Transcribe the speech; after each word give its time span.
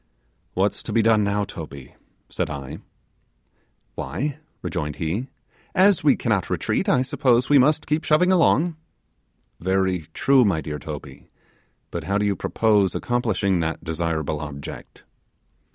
'What's 0.55 0.81
to 0.81 0.91
be 0.91 1.03
done 1.03 1.23
now, 1.23 1.43
Toby?' 1.45 1.93
said 2.27 2.49
I. 2.49 2.79
'Why,' 3.93 4.39
rejoined 4.63 4.95
he, 4.95 5.27
'as 5.75 6.03
we 6.03 6.15
cannot 6.15 6.49
retreat, 6.49 6.89
I 6.89 7.03
suppose 7.03 7.49
we 7.51 7.59
must 7.59 7.85
keep 7.85 8.03
shoving 8.03 8.31
along.' 8.31 8.77
'Very 9.59 10.07
true, 10.15 10.43
my 10.43 10.59
dear 10.59 10.79
Toby; 10.79 11.29
but 11.91 12.05
how 12.05 12.17
do 12.17 12.25
you 12.25 12.35
purpose 12.35 12.95
accomplishing 12.95 13.59
that 13.59 13.83
desirable 13.83 14.39
object? 14.39 15.03